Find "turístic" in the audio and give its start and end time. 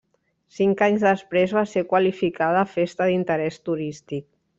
3.71-4.27